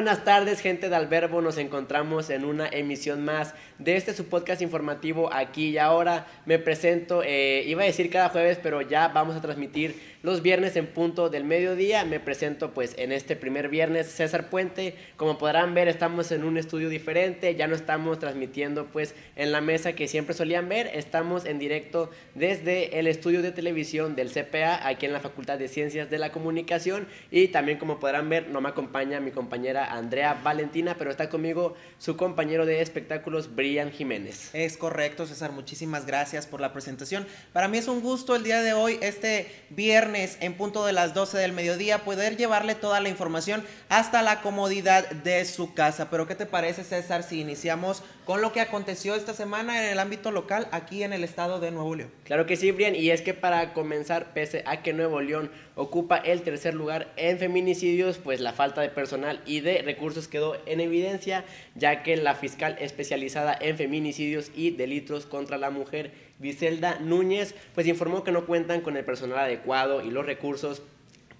[0.00, 1.42] buenas tardes, gente de Alberbo.
[1.42, 6.26] Nos encontramos en una emisión más de este su podcast informativo aquí y ahora.
[6.46, 10.76] Me presento, eh, iba a decir cada jueves, pero ya vamos a transmitir los viernes
[10.76, 12.04] en punto del mediodía.
[12.04, 14.94] Me presento pues en este primer viernes César Puente.
[15.16, 19.60] Como podrán ver estamos en un estudio diferente, ya no estamos transmitiendo pues en la
[19.60, 24.86] mesa que siempre solían ver, estamos en directo desde el estudio de televisión del CPA
[24.86, 28.60] aquí en la Facultad de Ciencias de la Comunicación y también como podrán ver no
[28.60, 34.50] me acompaña mi compañera Andrea Valentina, pero está conmigo su compañero de espectáculos Brian Jiménez.
[34.54, 37.26] Es correcto César, muchísimas gracias por la presentación.
[37.52, 41.14] Para mí es un gusto el día de hoy, este viernes en punto de las
[41.14, 46.10] 12 del mediodía poder llevarle toda la información hasta la comodidad de su casa.
[46.10, 49.98] Pero ¿qué te parece César si iniciamos con lo que aconteció esta semana en el
[49.98, 52.10] ámbito local aquí en el estado de Nuevo León?
[52.24, 56.16] Claro que sí, Brian, y es que para comenzar, pese a que Nuevo León ocupa
[56.16, 60.80] el tercer lugar en feminicidios, pues la falta de personal y de recursos quedó en
[60.80, 61.44] evidencia,
[61.74, 67.86] ya que la fiscal especializada en feminicidios y delitos contra la mujer, Viselda Núñez, pues
[67.86, 70.82] informó que no cuentan con el personal adecuado y los recursos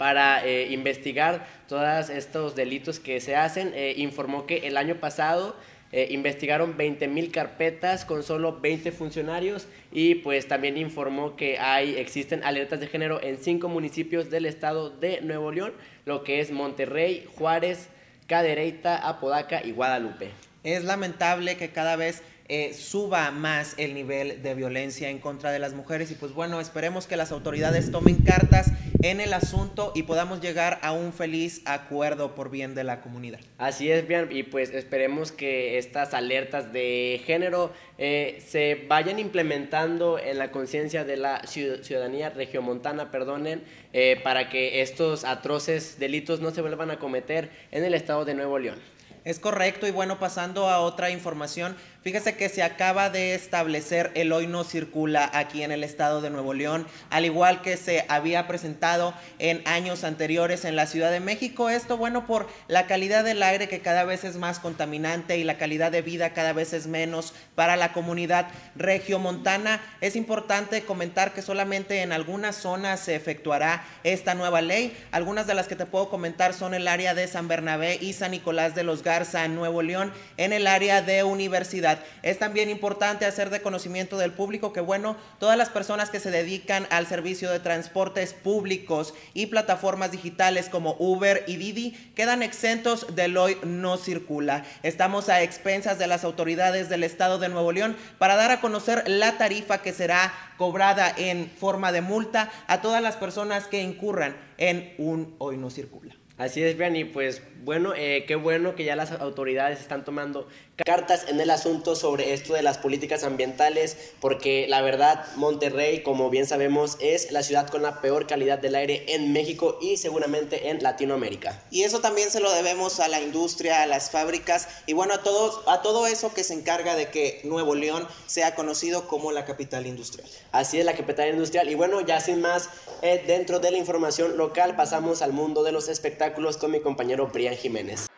[0.00, 3.72] para eh, investigar todos estos delitos que se hacen.
[3.74, 5.54] Eh, informó que el año pasado
[5.92, 11.96] eh, investigaron 20 mil carpetas con solo 20 funcionarios y pues también informó que hay,
[11.96, 15.72] existen alertas de género en cinco municipios del estado de Nuevo León,
[16.04, 17.88] lo que es Monterrey, Juárez,
[18.28, 20.30] Cadereyta, Apodaca y Guadalupe.
[20.62, 25.58] Es lamentable que cada vez eh, suba más el nivel de violencia en contra de
[25.58, 30.02] las mujeres y pues bueno, esperemos que las autoridades tomen cartas en el asunto y
[30.02, 33.40] podamos llegar a un feliz acuerdo por bien de la comunidad.
[33.58, 40.18] Así es, bien, y pues esperemos que estas alertas de género eh, se vayan implementando
[40.18, 46.50] en la conciencia de la ciudadanía regiomontana, perdonen, eh, para que estos atroces delitos no
[46.50, 48.78] se vuelvan a cometer en el estado de Nuevo León.
[49.24, 54.32] Es correcto y bueno, pasando a otra información, Fíjese que se acaba de establecer el
[54.32, 58.48] hoy no circula aquí en el estado de Nuevo León, al igual que se había
[58.48, 61.68] presentado en años anteriores en la Ciudad de México.
[61.68, 65.58] Esto bueno por la calidad del aire que cada vez es más contaminante y la
[65.58, 69.82] calidad de vida cada vez es menos para la comunidad regiomontana.
[70.00, 74.96] Es importante comentar que solamente en algunas zonas se efectuará esta nueva ley.
[75.12, 78.30] Algunas de las que te puedo comentar son el área de San Bernabé y San
[78.30, 83.26] Nicolás de los Garza en Nuevo León, en el área de Universidad es también importante
[83.26, 87.50] hacer de conocimiento del público que, bueno, todas las personas que se dedican al servicio
[87.50, 93.96] de transportes públicos y plataformas digitales como Uber y Didi quedan exentos del hoy no
[93.96, 94.64] circula.
[94.84, 99.02] Estamos a expensas de las autoridades del estado de Nuevo León para dar a conocer
[99.08, 104.36] la tarifa que será cobrada en forma de multa a todas las personas que incurran
[104.56, 106.14] en un hoy no circula.
[106.40, 111.26] Así es, Brian, pues bueno, eh, qué bueno que ya las autoridades están tomando cartas
[111.28, 116.46] en el asunto sobre esto de las políticas ambientales, porque la verdad, Monterrey, como bien
[116.46, 120.82] sabemos, es la ciudad con la peor calidad del aire en México y seguramente en
[120.82, 121.62] Latinoamérica.
[121.70, 125.22] Y eso también se lo debemos a la industria, a las fábricas y bueno, a,
[125.22, 129.44] todos, a todo eso que se encarga de que Nuevo León sea conocido como la
[129.44, 130.28] capital industrial.
[130.52, 131.68] Así es, la capital industrial.
[131.68, 132.70] Y bueno, ya sin más,
[133.02, 137.26] eh, dentro de la información local, pasamos al mundo de los espectáculos con mi compañero
[137.26, 138.09] Brian Jiménez.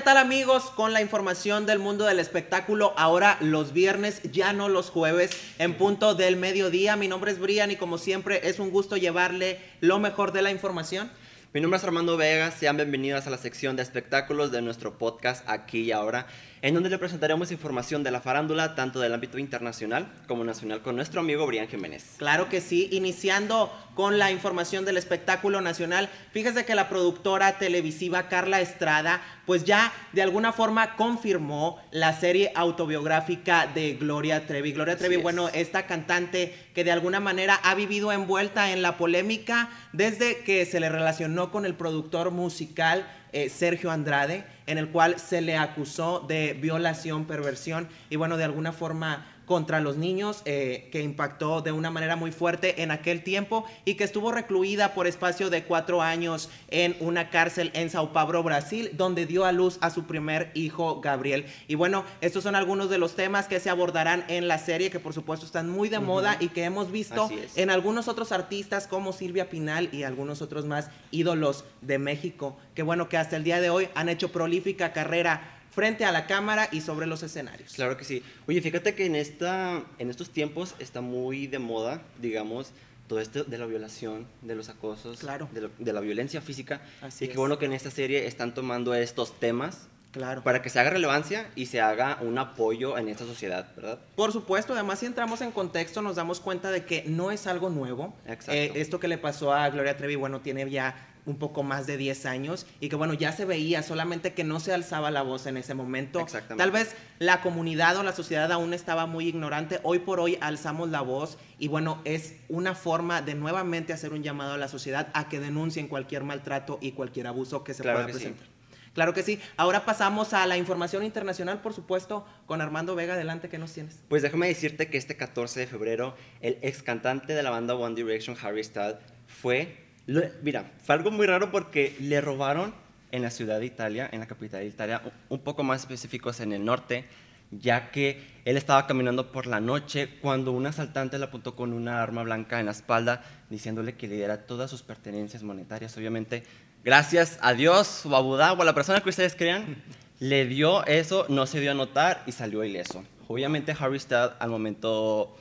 [0.00, 0.70] ¿Qué tal amigos?
[0.74, 5.74] Con la información del mundo del espectáculo, ahora los viernes, ya no los jueves, en
[5.74, 6.96] punto del mediodía.
[6.96, 10.50] Mi nombre es Brian y como siempre es un gusto llevarle lo mejor de la
[10.50, 11.10] información.
[11.52, 15.46] Mi nombre es Armando Vega, sean bienvenidos a la sección de espectáculos de nuestro podcast
[15.46, 16.26] Aquí y Ahora
[16.62, 20.96] en donde le presentaremos información de la farándula, tanto del ámbito internacional como nacional, con
[20.96, 22.16] nuestro amigo Brian Jiménez.
[22.18, 28.28] Claro que sí, iniciando con la información del espectáculo nacional, fíjese que la productora televisiva
[28.28, 34.72] Carla Estrada, pues ya de alguna forma confirmó la serie autobiográfica de Gloria Trevi.
[34.72, 39.70] Gloria Trevi, bueno, esta cantante que de alguna manera ha vivido envuelta en la polémica
[39.92, 45.18] desde que se le relacionó con el productor musical eh, Sergio Andrade, en el cual
[45.18, 50.88] se le acusó de violación, perversión y bueno, de alguna forma contra los niños eh,
[50.92, 55.08] que impactó de una manera muy fuerte en aquel tiempo y que estuvo recluida por
[55.08, 59.78] espacio de cuatro años en una cárcel en Sao Paulo, Brasil, donde dio a luz
[59.80, 61.46] a su primer hijo, Gabriel.
[61.66, 65.00] Y bueno, estos son algunos de los temas que se abordarán en la serie, que
[65.00, 69.12] por supuesto están muy de moda y que hemos visto en algunos otros artistas como
[69.12, 73.60] Silvia Pinal y algunos otros más ídolos de México, que bueno, que hasta el día
[73.60, 77.72] de hoy han hecho prolífica carrera frente a la cámara y sobre los escenarios.
[77.74, 78.22] Claro que sí.
[78.46, 82.72] Oye, fíjate que en, esta, en estos tiempos está muy de moda, digamos,
[83.06, 85.48] todo esto de la violación, de los acosos, claro.
[85.52, 86.80] de, la violencia física.
[87.02, 90.42] Así y qué bueno que en esta serie están tomando estos temas Claro.
[90.42, 94.00] Para que se haga relevancia y se haga un apoyo en esta sociedad, ¿verdad?
[94.16, 97.70] Por supuesto, además si entramos en contexto nos damos cuenta de que no es algo
[97.70, 98.14] nuevo.
[98.26, 98.52] Exacto.
[98.52, 101.96] Eh, esto que le pasó a Gloria Trevi, bueno, tiene ya un poco más de
[101.96, 105.46] 10 años y que bueno, ya se veía, solamente que no se alzaba la voz
[105.46, 106.26] en ese momento.
[106.56, 110.90] Tal vez la comunidad o la sociedad aún estaba muy ignorante, hoy por hoy alzamos
[110.90, 115.08] la voz y bueno, es una forma de nuevamente hacer un llamado a la sociedad
[115.14, 118.46] a que denuncien cualquier maltrato y cualquier abuso que se pueda presentar.
[118.94, 119.38] Claro que sí.
[119.56, 123.14] Ahora pasamos a la información internacional, por supuesto, con Armando Vega.
[123.14, 124.00] Adelante, ¿qué nos tienes?
[124.08, 127.94] Pues déjame decirte que este 14 de febrero, el ex cantante de la banda One
[127.94, 128.96] Direction, Harry Styles,
[129.26, 132.74] fue mira, fue algo muy raro porque le robaron
[133.12, 136.52] en la ciudad de Italia, en la capital de Italia, un poco más específicos en
[136.52, 137.04] el norte,
[137.50, 142.02] ya que él estaba caminando por la noche cuando un asaltante le apuntó con una
[142.02, 145.96] arma blanca en la espalda, diciéndole que le diera todas sus pertenencias monetarias.
[145.96, 146.44] Obviamente,
[146.84, 149.82] gracias a Dios o a Buda o a la persona que ustedes crean,
[150.20, 153.04] le dio eso, no se dio a notar y salió ileso.
[153.26, 155.36] Obviamente, Harry Styles al momento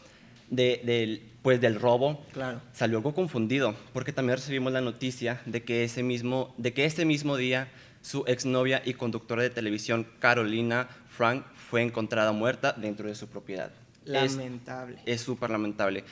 [0.49, 2.61] del pues del robo, claro.
[2.73, 7.05] salió algo confundido, porque también recibimos la noticia de que ese mismo, de que ese
[7.05, 7.69] mismo día
[8.01, 13.71] su exnovia y conductora de televisión Carolina Frank fue encontrada muerta dentro de su propiedad.
[14.05, 14.99] Lamentable.
[15.05, 16.03] Es súper lamentable.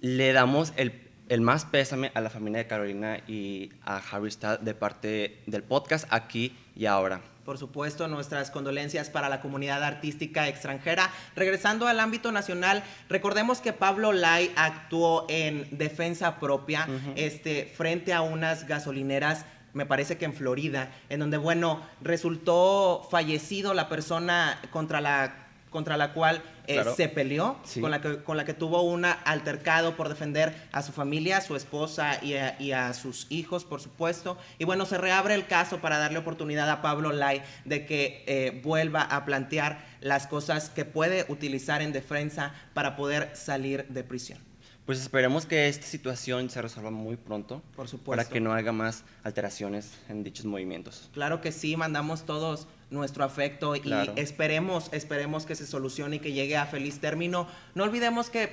[0.00, 0.92] Le damos el,
[1.28, 5.62] el, más pésame a la familia de Carolina y a Harry Styles de parte del
[5.62, 7.22] podcast aquí y ahora.
[7.44, 11.10] Por supuesto, nuestras condolencias para la comunidad artística extranjera.
[11.36, 18.22] Regresando al ámbito nacional, recordemos que Pablo Lai actuó en defensa propia este, frente a
[18.22, 19.44] unas gasolineras
[19.74, 25.43] me parece que en Florida, en donde, bueno, resultó fallecido la persona contra la
[25.74, 29.96] contra la cual eh, se peleó, con, la que, con la que tuvo un altercado
[29.96, 34.38] por defender a su familia, a su esposa y a, sus hijos, por supuesto.
[34.60, 38.60] Y bueno, se reabre el caso para darle oportunidad a Pablo Lai de que eh,
[38.62, 44.38] vuelva a plantear las cosas que puede utilizar en defensa para poder salir de prisión.
[44.86, 47.62] Pues esperemos que esta situación se resuelva muy pronto.
[47.74, 48.22] Por supuesto.
[48.22, 51.10] Para que no haya más alteraciones en dichos movimientos.
[51.14, 53.82] Claro que sí, mandamos todos nuestro afecto y
[54.16, 57.46] esperemos, esperemos que se solucione y que llegue a feliz término.
[57.74, 58.48] No olvidemos que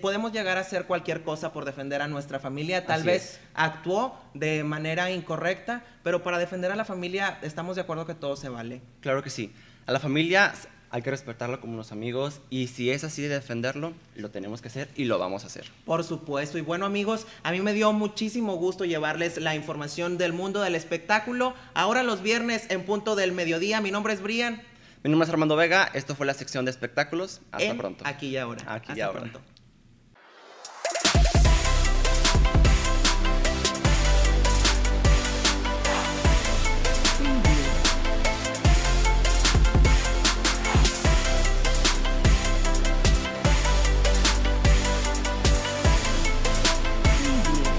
[0.00, 2.86] podemos llegar a hacer cualquier cosa por defender a nuestra familia.
[2.86, 8.06] Tal vez actuó de manera incorrecta, pero para defender a la familia estamos de acuerdo
[8.06, 8.82] que todo se vale.
[9.00, 9.52] Claro que sí.
[9.86, 10.52] A la familia
[10.90, 14.68] hay que respetarlo como unos amigos y si es así de defenderlo, lo tenemos que
[14.68, 15.70] hacer y lo vamos a hacer.
[15.84, 16.58] Por supuesto.
[16.58, 20.74] Y bueno amigos, a mí me dio muchísimo gusto llevarles la información del mundo del
[20.74, 21.54] espectáculo.
[21.74, 23.80] Ahora los viernes en punto del mediodía.
[23.80, 24.62] Mi nombre es Brian.
[25.02, 25.90] Mi nombre es Armando Vega.
[25.94, 27.40] Esto fue la sección de espectáculos.
[27.52, 28.04] Hasta pronto.
[28.06, 28.62] Aquí y ahora.
[28.66, 29.20] Aquí y ahora.
[29.20, 29.55] Pronto.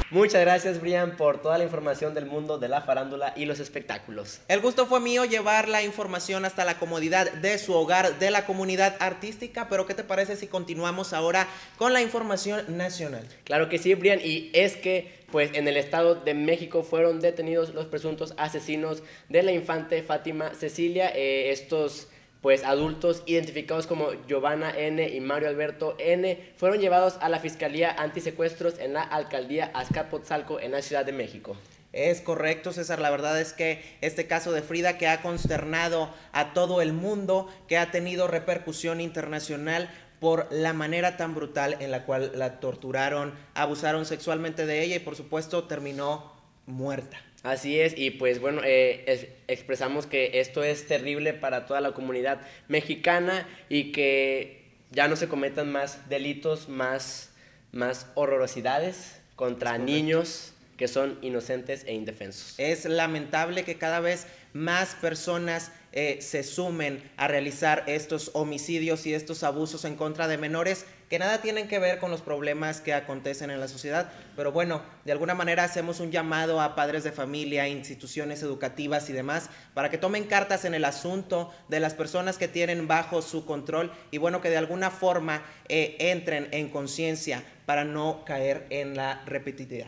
[0.10, 4.40] Muchas gracias, Brian, por toda la información del mundo de la farándula y los espectáculos.
[4.48, 8.46] El gusto fue mío llevar la información hasta la comodidad de su hogar, de la
[8.46, 11.46] comunidad artística, pero ¿qué te parece si continuamos ahora
[11.78, 13.28] con la información nacional?
[13.44, 17.74] Claro que sí, Brian, y es que pues en el Estado de México fueron detenidos
[17.74, 21.12] los presuntos asesinos de la infante Fátima Cecilia.
[21.14, 22.08] Eh, estos
[22.42, 25.08] pues adultos identificados como Giovanna N.
[25.08, 26.54] y Mario Alberto N.
[26.56, 31.56] fueron llevados a la Fiscalía Antisecuestros en la Alcaldía Azcapotzalco en la Ciudad de México.
[31.94, 33.00] Es correcto, César.
[33.00, 37.48] La verdad es que este caso de Frida que ha consternado a todo el mundo,
[37.68, 39.90] que ha tenido repercusión internacional
[40.20, 45.00] por la manera tan brutal en la cual la torturaron, abusaron sexualmente de ella y
[45.00, 46.32] por supuesto terminó
[46.66, 47.18] muerta.
[47.44, 52.42] Así es, y pues bueno, eh, expresamos que esto es terrible para toda la comunidad
[52.68, 57.32] mexicana y que ya no se cometan más delitos, más,
[57.72, 62.54] más horrorosidades contra niños que son inocentes e indefensos.
[62.58, 69.14] Es lamentable que cada vez más personas eh, se sumen a realizar estos homicidios y
[69.14, 72.94] estos abusos en contra de menores que nada tienen que ver con los problemas que
[72.94, 74.12] acontecen en la sociedad.
[74.36, 79.14] Pero bueno, de alguna manera hacemos un llamado a padres de familia, instituciones educativas y
[79.14, 83.46] demás, para que tomen cartas en el asunto de las personas que tienen bajo su
[83.46, 88.96] control y bueno, que de alguna forma eh, entren en conciencia para no caer en
[88.96, 89.88] la repetitividad.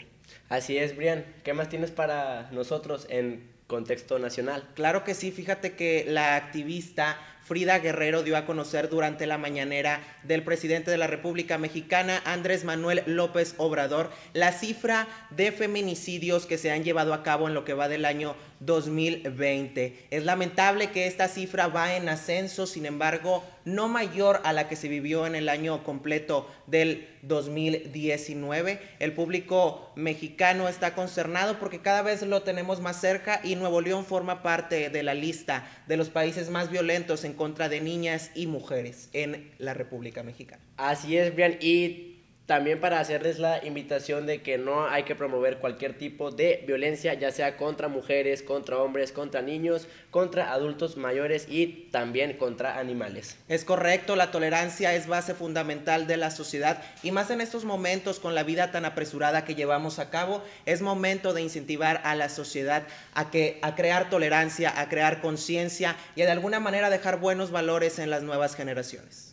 [0.49, 1.25] Así es, Brian.
[1.43, 4.67] ¿Qué más tienes para nosotros en contexto nacional?
[4.73, 7.17] Claro que sí, fíjate que la activista
[7.49, 12.63] Frida Guerrero dio a conocer durante la mañanera del presidente de la República Mexicana, Andrés
[12.63, 17.65] Manuel López Obrador, la cifra de feminicidios que se han llevado a cabo en lo
[17.65, 20.07] que va del año 2020.
[20.11, 24.75] Es lamentable que esta cifra va en ascenso, sin embargo, no mayor a la que
[24.75, 28.79] se vivió en el año completo del 2019.
[28.99, 34.05] El público mexicano está concernado porque cada vez lo tenemos más cerca y Nuevo León
[34.05, 38.47] forma parte de la lista de los países más violentos en contra de niñas y
[38.47, 40.61] mujeres en la República Mexicana.
[40.75, 41.55] Así es, Brian.
[41.61, 42.08] Y
[42.49, 47.13] también para hacerles la invitación de que no hay que promover cualquier tipo de violencia,
[47.13, 53.37] ya sea contra mujeres, contra hombres, contra niños, contra adultos mayores y también contra animales.
[53.49, 58.19] Es correcto, la tolerancia es base fundamental de la sociedad y más en estos momentos
[58.19, 62.29] con la vida tan apresurada que llevamos a cabo, es momento de incentivar a la
[62.29, 62.81] sociedad
[63.13, 67.99] a que a crear tolerancia, a crear conciencia y de alguna manera dejar buenos valores
[67.99, 69.28] en las nuevas generaciones.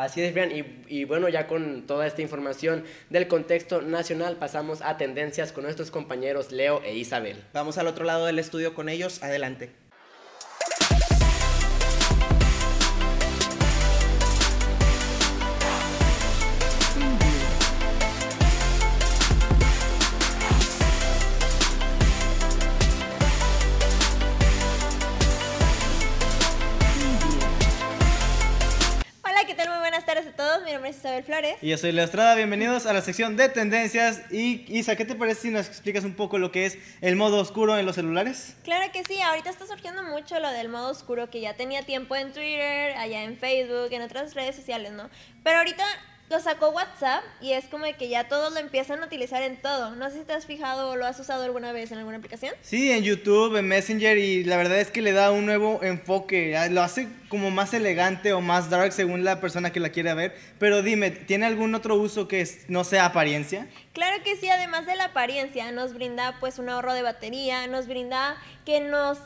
[0.00, 0.50] Así es, Brian.
[0.88, 5.90] Y, bueno, ya con toda esta información del contexto nacional, pasamos a tendencias con nuestros
[5.90, 7.44] compañeros Leo e Isabel.
[7.52, 9.22] Vamos al otro lado del estudio con ellos.
[9.22, 9.70] Adelante.
[31.40, 31.56] Flores.
[31.62, 34.22] Y yo soy Leo Estrada, bienvenidos a la sección de tendencias.
[34.30, 37.38] Y Isa, ¿qué te parece si nos explicas un poco lo que es el modo
[37.40, 38.56] oscuro en los celulares?
[38.62, 42.14] Claro que sí, ahorita está surgiendo mucho lo del modo oscuro que ya tenía tiempo
[42.16, 45.08] en Twitter, allá en Facebook, en otras redes sociales, ¿no?
[45.42, 45.84] Pero ahorita
[46.30, 49.96] lo sacó WhatsApp y es como que ya todos lo empiezan a utilizar en todo.
[49.96, 52.54] No sé si te has fijado o lo has usado alguna vez en alguna aplicación.
[52.62, 56.56] Sí, en YouTube, en Messenger y la verdad es que le da un nuevo enfoque.
[56.56, 60.14] Ah, lo hace como más elegante o más dark según la persona que la quiera
[60.14, 60.36] ver.
[60.60, 63.66] Pero dime, ¿tiene algún otro uso que no sea apariencia?
[63.92, 67.88] Claro que sí, además de la apariencia, nos brinda pues un ahorro de batería, nos
[67.88, 69.18] brinda que nos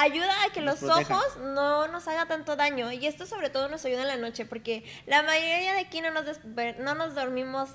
[0.00, 2.90] ayuda a que los ojos no nos haga tanto daño.
[2.92, 6.10] Y esto sobre todo nos ayuda en la noche, porque la mayoría de aquí no
[6.10, 6.24] nos,
[6.78, 7.70] no nos dormimos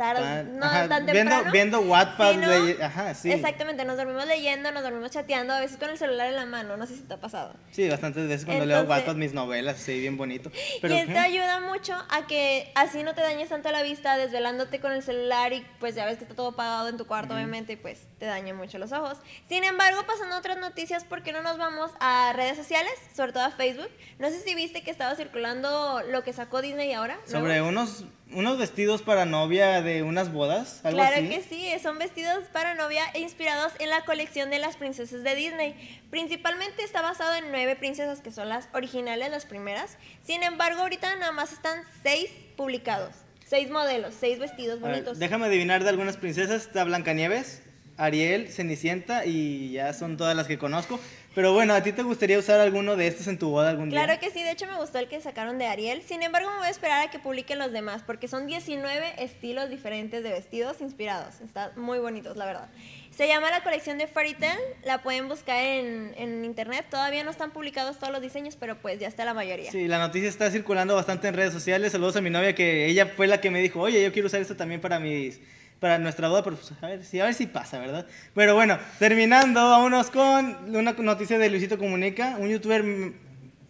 [0.00, 1.12] no tan temprano.
[1.12, 3.30] Viendo, viendo Wattpad, ajá, sí.
[3.30, 6.76] Exactamente, nos dormimos leyendo, nos dormimos chateando, a veces con el celular en la mano,
[6.76, 7.54] no sé si te ha pasado.
[7.70, 10.50] Sí, bastantes veces cuando leo Wattpad mis novelas, sí, bien bonito.
[10.80, 14.80] Pero, y esto ayuda mucho a que así no te dañes tanto la vista desvelándote
[14.80, 17.74] con el celular y pues ya ves que está todo apagado en tu cuarto, obviamente,
[17.74, 19.18] y pues te daña mucho los ojos.
[19.48, 23.32] Sin embargo, pasando a otras noticias, ¿por qué no nos vamos a redes sociales, sobre
[23.32, 23.90] todo a Facebook?
[24.18, 27.18] No sé si viste que estaba circulando lo que sacó Disney ahora.
[27.26, 32.44] Sobre unos unos vestidos para novia de unas bodas, algo claro que sí, son vestidos
[32.52, 36.00] para novia inspirados en la colección de las princesas de Disney.
[36.10, 39.96] Principalmente está basado en nueve princesas que son las originales, las primeras.
[40.24, 43.14] Sin embargo, ahorita nada más están seis publicados.
[43.46, 45.18] Seis modelos, seis vestidos bonitos.
[45.18, 46.66] déjame adivinar de algunas princesas.
[46.66, 47.62] Está Blancanieves,
[47.96, 51.00] Ariel, Cenicienta y ya son todas las que conozco.
[51.34, 54.02] Pero bueno, ¿a ti te gustaría usar alguno de estos en tu boda algún día?
[54.02, 56.02] Claro que sí, de hecho me gustó el que sacaron de Ariel.
[56.02, 59.70] Sin embargo, me voy a esperar a que publiquen los demás, porque son 19 estilos
[59.70, 61.40] diferentes de vestidos inspirados.
[61.40, 62.68] Están muy bonitos, la verdad.
[63.16, 66.86] Se llama la colección de Fairy Tail, la pueden buscar en, en, internet.
[66.90, 69.70] Todavía no están publicados todos los diseños, pero pues ya está la mayoría.
[69.70, 71.92] Sí, la noticia está circulando bastante en redes sociales.
[71.92, 74.40] Saludos a mi novia, que ella fue la que me dijo, oye, yo quiero usar
[74.40, 75.40] esto también para mis
[75.80, 78.06] para nuestra boda, pero pues, a ver, si, a ver si pasa, ¿verdad?
[78.34, 82.84] Pero bueno, terminando, vámonos con una noticia de Luisito Comunica, un youtuber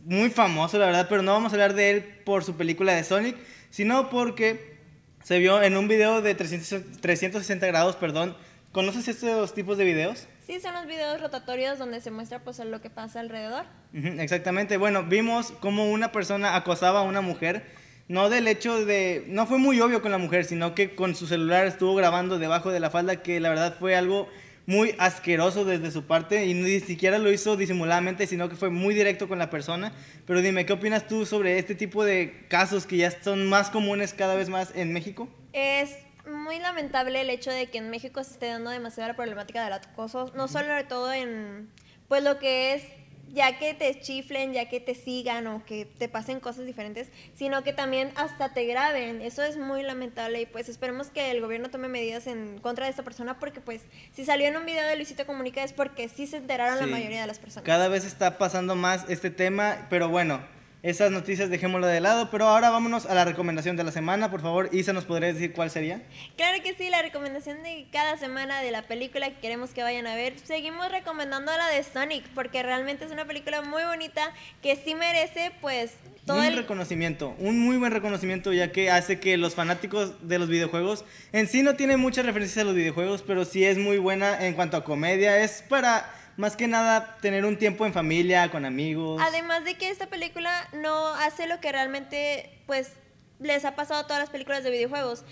[0.04, 3.04] muy famoso, la verdad, pero no vamos a hablar de él por su película de
[3.04, 3.36] Sonic,
[3.70, 4.78] sino porque
[5.22, 8.36] se vio en un video de 360 grados, perdón.
[8.72, 10.26] ¿Conoces estos tipos de videos?
[10.46, 13.64] Sí, son los videos rotatorios donde se muestra pues lo que pasa alrededor.
[13.92, 14.76] exactamente.
[14.76, 17.64] Bueno, vimos cómo una persona acosaba a una mujer
[18.10, 21.28] no del hecho de, no fue muy obvio con la mujer, sino que con su
[21.28, 24.28] celular estuvo grabando debajo de la falda, que la verdad fue algo
[24.66, 28.94] muy asqueroso desde su parte y ni siquiera lo hizo disimuladamente, sino que fue muy
[28.94, 29.92] directo con la persona.
[30.26, 34.12] Pero dime, ¿qué opinas tú sobre este tipo de casos que ya son más comunes
[34.12, 35.28] cada vez más en México?
[35.52, 35.96] Es
[36.28, 39.74] muy lamentable el hecho de que en México se esté dando demasiada la problemática del
[39.74, 41.70] acoso, no solo de todo en
[42.08, 42.82] pues lo que es
[43.32, 47.62] ya que te chiflen, ya que te sigan o que te pasen cosas diferentes, sino
[47.62, 49.22] que también hasta te graben.
[49.22, 52.90] Eso es muy lamentable y pues esperemos que el gobierno tome medidas en contra de
[52.90, 53.82] esta persona porque pues
[54.12, 57.20] si salió en un video de Luisito Comunica es porque sí se enteraron la mayoría
[57.20, 57.64] de las personas.
[57.64, 60.40] Cada vez está pasando más este tema, pero bueno,
[60.82, 64.40] esas noticias dejémoslo de lado, pero ahora vámonos a la recomendación de la semana, por
[64.40, 66.02] favor, Isa, ¿nos podrías decir cuál sería?
[66.36, 70.06] Claro que sí, la recomendación de cada semana de la película que queremos que vayan
[70.06, 70.38] a ver.
[70.42, 74.32] Seguimos recomendando la de Sonic porque realmente es una película muy bonita
[74.62, 75.92] que sí merece pues
[76.26, 76.56] todo un el...
[76.56, 81.48] reconocimiento, un muy buen reconocimiento, ya que hace que los fanáticos de los videojuegos en
[81.48, 84.76] sí no tienen muchas referencias a los videojuegos, pero sí es muy buena en cuanto
[84.76, 85.42] a comedia.
[85.42, 86.10] Es para
[86.40, 89.20] más que nada tener un tiempo en familia, con amigos.
[89.22, 92.92] Además de que esta película no hace lo que realmente pues
[93.38, 95.24] les ha pasado a todas las películas de videojuegos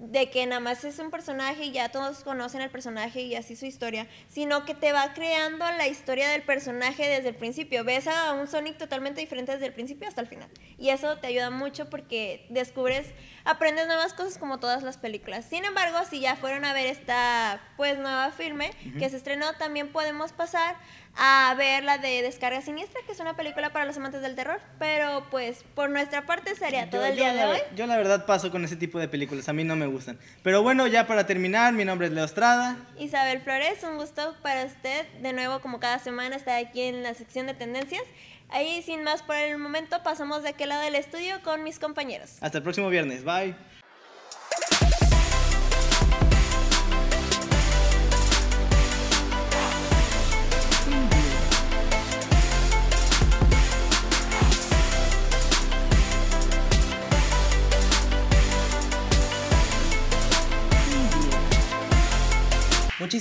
[0.00, 3.54] de que nada más es un personaje y ya todos conocen al personaje y así
[3.54, 7.84] su historia, sino que te va creando la historia del personaje desde el principio.
[7.84, 10.48] Ves a un Sonic totalmente diferente desde el principio hasta el final.
[10.78, 13.08] Y eso te ayuda mucho porque descubres,
[13.44, 15.44] aprendes nuevas cosas como todas las películas.
[15.44, 19.92] Sin embargo, si ya fueron a ver esta pues nueva filme que se estrenó, también
[19.92, 20.76] podemos pasar
[21.16, 24.60] a ver la de Descarga Siniestra, que es una película para los amantes del terror.
[24.78, 27.58] Pero pues por nuestra parte sería todo Yo- el yo día de la- hoy.
[27.76, 30.18] Yo la verdad paso con ese tipo de películas, a mí no me gustan.
[30.42, 32.76] Pero bueno, ya para terminar, mi nombre es Leo Estrada.
[32.98, 35.06] Isabel Flores, un gusto para usted.
[35.20, 38.02] De nuevo, como cada semana, está aquí en la sección de tendencias.
[38.48, 42.32] Ahí, sin más por el momento, pasamos de aquel lado del estudio con mis compañeros.
[42.40, 43.54] Hasta el próximo viernes, bye.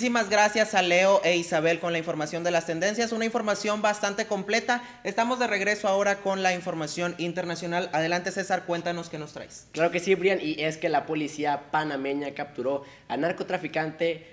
[0.10, 4.26] Muchísimas gracias a Leo e Isabel con la información de las tendencias, una información bastante
[4.26, 4.82] completa.
[5.04, 7.92] Estamos de regreso ahora con la información internacional.
[7.94, 9.68] Adelante César, cuéntanos qué nos traes.
[9.72, 14.26] Claro que sí, Brian, y es que la policía panameña capturó al narcotraficante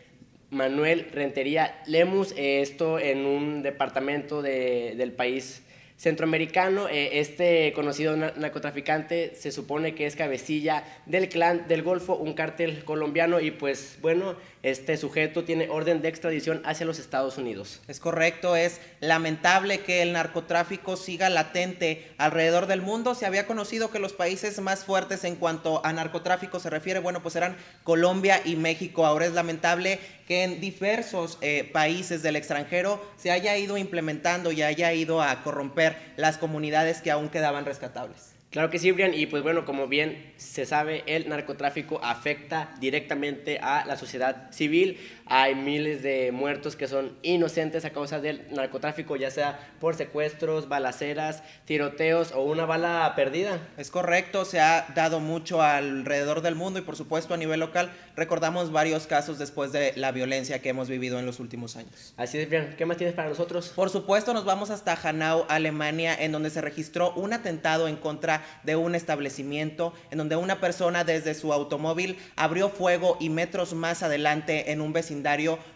[0.48, 5.60] Manuel Rentería Lemus, eh, esto en un departamento de- del país
[5.98, 6.88] centroamericano.
[6.90, 12.34] Eh, este conocido na- narcotraficante se supone que es cabecilla del clan del Golfo, un
[12.34, 17.80] cártel colombiano, y pues bueno, este sujeto tiene orden de extradición hacia los Estados Unidos.
[17.86, 23.14] Es correcto, es lamentable que el narcotráfico siga latente alrededor del mundo.
[23.14, 27.22] Se había conocido que los países más fuertes en cuanto a narcotráfico se refiere, bueno,
[27.22, 29.06] pues eran Colombia y México.
[29.06, 34.62] Ahora es lamentable que en diversos eh, países del extranjero se haya ido implementando y
[34.62, 38.35] haya ido a corromper las comunidades que aún quedaban rescatables.
[38.56, 43.58] Claro que sí, Brian, y pues bueno, como bien se sabe, el narcotráfico afecta directamente
[43.58, 44.98] a la sociedad civil.
[45.28, 50.68] Hay miles de muertos que son inocentes a causa del narcotráfico, ya sea por secuestros,
[50.68, 53.58] balaceras, tiroteos o una bala perdida.
[53.76, 57.90] Es correcto, se ha dado mucho alrededor del mundo y por supuesto a nivel local
[58.14, 62.14] recordamos varios casos después de la violencia que hemos vivido en los últimos años.
[62.16, 63.72] Así es, Brian, ¿qué más tienes para nosotros?
[63.74, 68.44] Por supuesto, nos vamos hasta Hanau, Alemania, en donde se registró un atentado en contra
[68.62, 74.04] de un establecimiento, en donde una persona desde su automóvil abrió fuego y metros más
[74.04, 75.15] adelante en un vecindario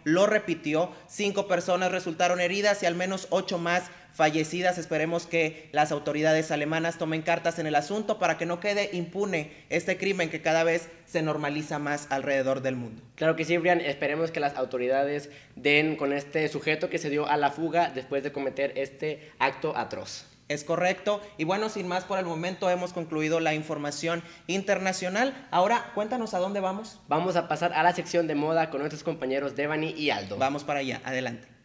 [0.05, 0.92] lo repitió.
[1.09, 4.79] Cinco personas resultaron heridas y al menos ocho más fallecidas.
[4.79, 9.53] Esperemos que las autoridades alemanas tomen cartas en el asunto para que no quede impune
[9.68, 13.03] este crimen que cada vez se normaliza más alrededor del mundo.
[13.14, 17.29] Claro que sí, Brian, esperemos que las autoridades den con este sujeto que se dio
[17.29, 20.30] a la fuga después de cometer este acto atroz.
[20.51, 21.21] Es correcto.
[21.39, 25.47] Y bueno, sin más por el momento hemos concluido la información internacional.
[25.53, 26.99] Ahora cuéntanos a dónde vamos.
[27.07, 30.39] Vamos a pasar a la sección de moda con nuestros compañeros Devani y Aldo.
[30.39, 31.01] Vamos para allá.
[31.05, 31.60] Adelante.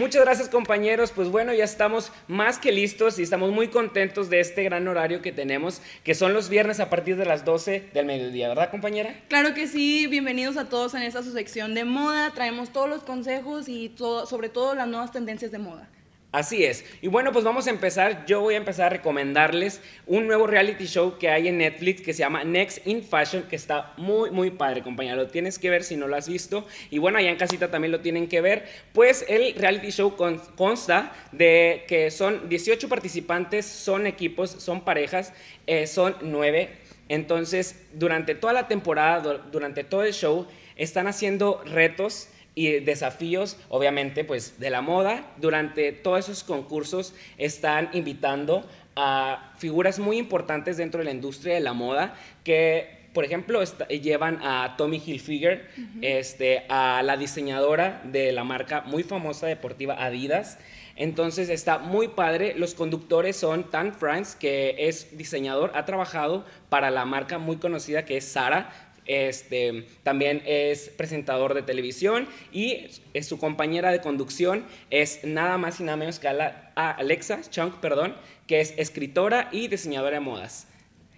[0.00, 4.40] Muchas gracias compañeros, pues bueno, ya estamos más que listos y estamos muy contentos de
[4.40, 8.06] este gran horario que tenemos, que son los viernes a partir de las 12 del
[8.06, 9.14] mediodía, ¿verdad compañera?
[9.28, 12.32] Claro que sí, bienvenidos a todos en esta su sección de moda.
[12.32, 15.86] Traemos todos los consejos y sobre todo las nuevas tendencias de moda.
[16.32, 16.84] Así es.
[17.02, 18.24] Y bueno, pues vamos a empezar.
[18.24, 22.12] Yo voy a empezar a recomendarles un nuevo reality show que hay en Netflix que
[22.12, 25.16] se llama Next in Fashion, que está muy, muy padre, compañero.
[25.16, 26.64] Lo tienes que ver si no lo has visto.
[26.88, 28.64] Y bueno, allá en casita también lo tienen que ver.
[28.92, 35.32] Pues el reality show con- consta de que son 18 participantes, son equipos, son parejas,
[35.66, 36.70] eh, son nueve.
[37.08, 43.56] Entonces, durante toda la temporada, du- durante todo el show, están haciendo retos y desafíos,
[43.68, 45.32] obviamente, pues de la moda.
[45.38, 51.60] Durante todos esos concursos están invitando a figuras muy importantes dentro de la industria de
[51.60, 55.68] la moda que por ejemplo, llevan a Tommy Hilfiger,
[56.00, 60.58] este, a la diseñadora de la marca muy famosa deportiva Adidas.
[60.94, 62.54] Entonces está muy padre.
[62.56, 68.04] Los conductores son Tan Franks, que es diseñador, ha trabajado para la marca muy conocida
[68.04, 68.89] que es Sara.
[69.12, 75.80] Este, también es presentador de televisión y es su compañera de conducción es nada más
[75.80, 78.14] y nada menos que Alexa Chung, perdón,
[78.46, 80.68] que es escritora y diseñadora de modas.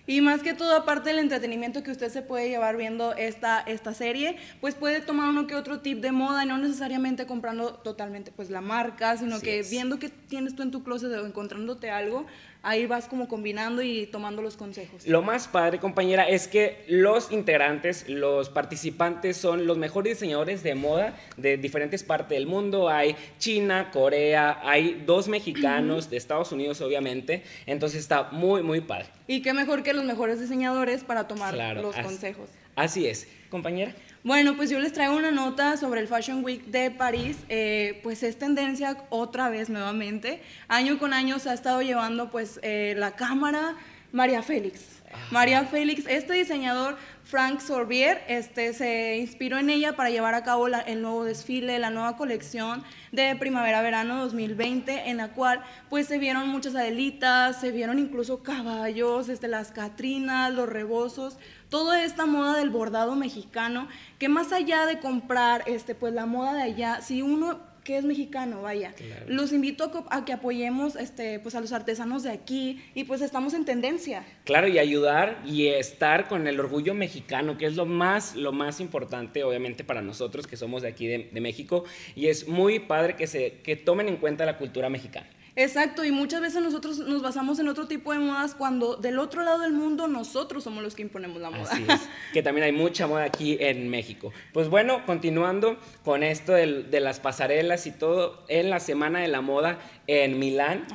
[0.06, 3.94] Y más que todo, aparte del entretenimiento que usted se puede llevar viendo esta, esta
[3.94, 8.32] serie, pues puede tomar uno que otro tip de moda y no necesariamente comprando totalmente
[8.32, 9.70] pues la marca, sino Así que es.
[9.70, 12.26] viendo que tienes tú en tu closet o encontrándote algo,
[12.62, 15.06] ahí vas como combinando y tomando los consejos.
[15.06, 20.74] Lo más padre, compañera, es que los integrantes, los participantes son los mejores diseñadores de
[20.74, 22.88] moda de diferentes partes del mundo.
[22.88, 27.42] Hay China, Corea, hay dos mexicanos de Estados Unidos, obviamente.
[27.66, 29.06] Entonces está muy, muy padre.
[29.26, 32.48] Y qué mejor que los mejores diseñadores para tomar Claro, los consejos.
[32.76, 33.28] Así es.
[33.50, 33.92] Compañera.
[34.24, 37.38] Bueno, pues yo les traigo una nota sobre el Fashion Week de París.
[37.48, 40.40] Eh, pues es tendencia otra vez nuevamente.
[40.68, 43.74] Año con año se ha estado llevando pues eh, la cámara
[44.12, 45.01] María Félix.
[45.30, 50.66] María Félix, este diseñador Frank Sorbier, este, se inspiró en ella para llevar a cabo
[50.66, 56.48] el nuevo desfile, la nueva colección de primavera-verano 2020, en la cual pues se vieron
[56.48, 61.38] muchas adelitas, se vieron incluso caballos, este, las catrinas, los rebozos,
[61.70, 66.52] toda esta moda del bordado mexicano, que más allá de comprar este, pues la moda
[66.52, 68.94] de allá, si uno que es mexicano, vaya,
[69.26, 73.54] los invito a, que apoyemos este, pues a los artesanos de aquí y pues estamos
[73.54, 74.24] en tendencia.
[74.44, 78.80] Claro, y ayudar y estar con el orgullo mexicano, que es lo más, lo más
[78.80, 81.84] importante, obviamente, para nosotros que somos de aquí de, de México.
[82.14, 85.28] Y es muy padre que, se, que tomen en cuenta la cultura mexicana.
[85.54, 89.42] Exacto, y muchas veces nosotros nos basamos en otro tipo de modas cuando del otro
[89.42, 91.70] lado del mundo nosotros somos los que imponemos la moda.
[91.70, 94.32] Así es, que también hay mucha moda aquí en México.
[94.54, 99.28] Pues bueno, continuando con esto del- de, las pasarelas y todo, en la Semana de
[99.28, 100.86] la Moda en Milán,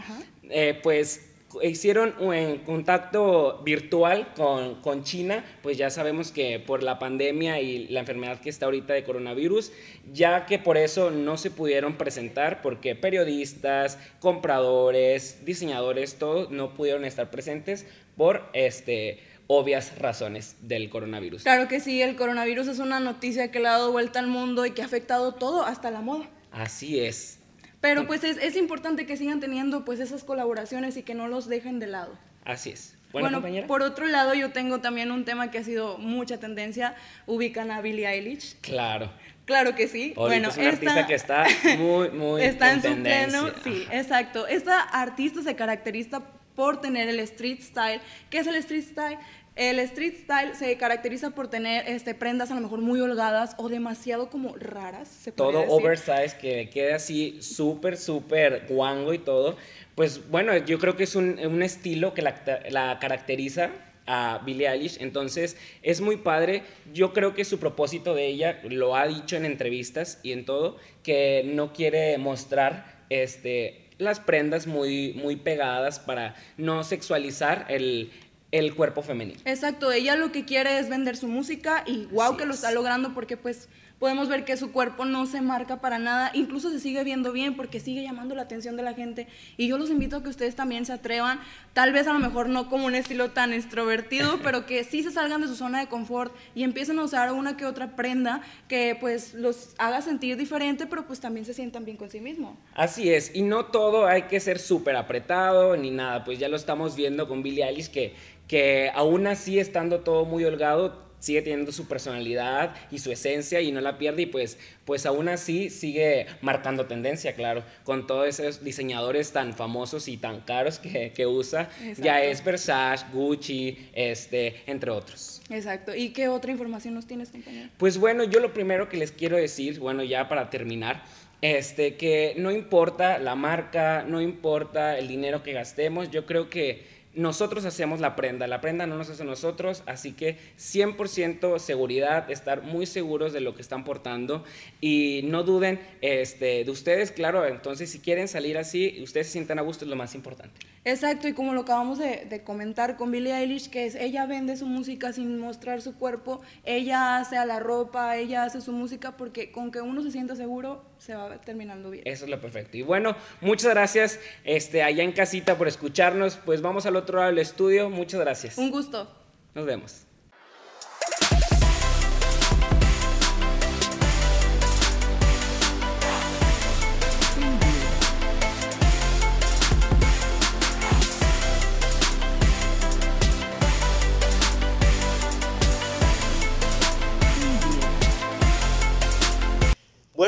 [0.50, 1.27] eh, pues
[1.64, 7.88] hicieron un contacto virtual con, con China, pues ya sabemos que por la pandemia y
[7.88, 9.72] la enfermedad que está ahorita de coronavirus,
[10.14, 17.06] ya que por eso no se pudieron presentar, porque periodistas, compradores, diseñadores, todos no pudieron
[17.06, 21.44] estar presentes por este obvias razones del coronavirus.
[21.44, 24.66] Claro que sí, el coronavirus es una noticia que le ha dado vuelta al mundo
[24.66, 26.30] y que ha afectado todo, hasta la moda.
[26.52, 27.37] Así es.
[27.82, 31.48] Pero pues es, es importante que sigan teniendo pues esas colaboraciones y que no los
[31.48, 32.18] dejen de lado.
[32.44, 32.96] Así es.
[33.12, 33.68] Bueno, compañera.
[33.68, 37.82] por otro lado yo tengo también un tema que ha sido mucha tendencia, ubican a
[37.82, 38.58] Billie Eilish.
[38.62, 39.10] Claro.
[39.46, 40.14] Claro que sí.
[40.18, 41.46] Ahorita bueno, es una artista que está
[41.78, 43.40] muy, muy está en, en su tendencia.
[43.40, 44.46] pleno, sí, exacto.
[44.46, 46.22] Esta artista se caracteriza
[46.54, 48.02] por tener el street style.
[48.30, 49.18] ¿Qué es el street style?
[49.58, 53.70] El street style se caracteriza por tener este, prendas a lo mejor muy holgadas o
[53.70, 55.08] demasiado como raras.
[55.08, 55.84] Se todo podría decir.
[55.84, 59.58] oversize, que quede así súper, súper guango y todo.
[59.96, 62.36] Pues bueno, yo creo que es un, un estilo que la,
[62.70, 63.72] la caracteriza
[64.06, 66.64] a Billie Eilish, entonces es muy padre.
[66.94, 70.78] Yo creo que su propósito de ella lo ha dicho en entrevistas y en todo,
[71.04, 78.12] que no quiere mostrar este, las prendas muy, muy pegadas para no sexualizar el,
[78.58, 79.40] el cuerpo femenino.
[79.46, 82.58] Exacto, ella lo que quiere es vender su música y wow Así que lo es.
[82.58, 86.70] está logrando porque pues podemos ver que su cuerpo no se marca para nada, incluso
[86.70, 89.90] se sigue viendo bien porque sigue llamando la atención de la gente y yo los
[89.90, 91.40] invito a que ustedes también se atrevan,
[91.74, 95.12] tal vez a lo mejor no como un estilo tan extrovertido, pero que sí se
[95.12, 98.96] salgan de su zona de confort y empiecen a usar una que otra prenda que
[99.00, 102.58] pues los haga sentir diferente, pero pues también se sientan bien con sí mismo.
[102.76, 106.56] Así es, y no todo hay que ser súper apretado ni nada, pues ya lo
[106.56, 108.14] estamos viendo con Billie Eilish que,
[108.48, 113.72] que aún así estando todo muy holgado sigue teniendo su personalidad y su esencia y
[113.72, 118.64] no la pierde y pues, pues aún así sigue marcando tendencia, claro, con todos esos
[118.64, 124.92] diseñadores tan famosos y tan caros que, que usa, ya es Versace, Gucci, este, entre
[124.92, 125.42] otros.
[125.50, 125.96] Exacto.
[125.96, 127.70] ¿Y qué otra información nos tienes, compañero?
[127.78, 131.04] Pues bueno, yo lo primero que les quiero decir, bueno, ya para terminar,
[131.42, 136.97] este, que no importa la marca, no importa el dinero que gastemos, yo creo que
[137.18, 142.62] nosotros hacemos la prenda, la prenda no nos hace nosotros, así que 100% seguridad, estar
[142.62, 144.44] muy seguros de lo que están portando
[144.80, 149.60] y no duden este, de ustedes, claro, entonces si quieren salir así, ustedes se sientan
[149.60, 150.60] a gusto es lo más importante.
[150.86, 154.56] Exacto, y como lo acabamos de, de comentar con Billie Eilish, que es ella vende
[154.56, 159.18] su música sin mostrar su cuerpo, ella hace a la ropa, ella hace su música
[159.18, 162.04] porque con que uno se sienta seguro se va terminando bien.
[162.06, 162.78] Eso es lo perfecto.
[162.78, 166.38] Y bueno, muchas gracias este, allá en casita por escucharnos.
[166.38, 167.90] Pues vamos al otro lado del estudio.
[167.90, 168.58] Muchas gracias.
[168.58, 169.08] Un gusto.
[169.56, 170.07] Nos vemos.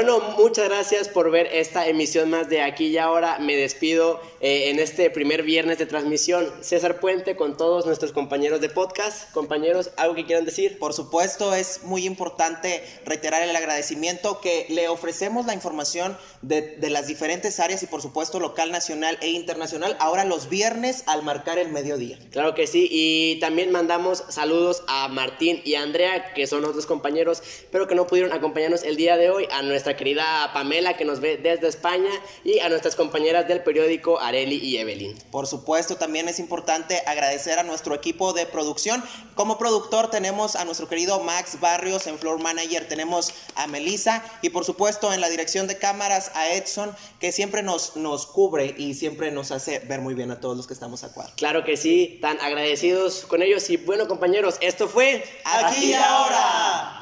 [0.01, 3.37] Bueno, muchas gracias por ver esta emisión más de Aquí y Ahora.
[3.39, 6.49] Me despido eh, en este primer viernes de transmisión.
[6.61, 9.29] César Puente con todos nuestros compañeros de podcast.
[9.33, 10.79] Compañeros, ¿algo que quieran decir?
[10.79, 16.89] Por supuesto, es muy importante reiterar el agradecimiento que le ofrecemos la información de, de
[16.89, 19.97] las diferentes áreas y por supuesto local, nacional e internacional.
[19.99, 22.17] Ahora los viernes al marcar el mediodía.
[22.31, 26.85] Claro que sí, y también mandamos saludos a Martín y a Andrea, que son otros
[26.85, 31.05] compañeros, pero que no pudieron acompañarnos el día de hoy, a nuestra querida Pamela, que
[31.05, 32.11] nos ve desde España,
[32.43, 35.17] y a nuestras compañeras del periódico Areli y Evelyn.
[35.31, 39.03] Por supuesto, también es importante agradecer a nuestro equipo de producción.
[39.33, 44.49] Como productor tenemos a nuestro querido Max Barrios, en Floor Manager tenemos a Melissa y
[44.49, 48.93] por supuesto en la dirección de cámaras a Edson, que siempre nos, nos cubre y
[48.93, 51.33] siempre nos hace ver muy bien a todos los que estamos a cuadro.
[51.35, 53.67] Claro que sí, tan agradecidos con ellos.
[53.69, 56.99] Y bueno, compañeros, esto fue Aquí y ahora.